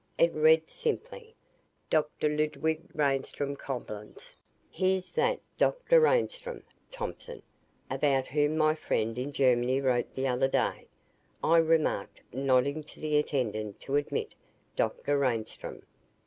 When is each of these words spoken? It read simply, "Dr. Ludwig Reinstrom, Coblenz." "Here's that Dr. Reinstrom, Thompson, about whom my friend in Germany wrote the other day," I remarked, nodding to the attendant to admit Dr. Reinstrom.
It 0.17 0.33
read 0.33 0.67
simply, 0.67 1.35
"Dr. 1.91 2.27
Ludwig 2.27 2.89
Reinstrom, 2.95 3.55
Coblenz." 3.55 4.35
"Here's 4.71 5.11
that 5.11 5.39
Dr. 5.59 5.99
Reinstrom, 5.99 6.63
Thompson, 6.89 7.43
about 7.87 8.25
whom 8.25 8.57
my 8.57 8.73
friend 8.73 9.15
in 9.19 9.31
Germany 9.31 9.79
wrote 9.79 10.11
the 10.15 10.25
other 10.27 10.47
day," 10.47 10.87
I 11.43 11.57
remarked, 11.59 12.21
nodding 12.33 12.81
to 12.85 12.99
the 12.99 13.15
attendant 13.19 13.79
to 13.81 13.95
admit 13.95 14.33
Dr. 14.75 15.19
Reinstrom. 15.19 15.83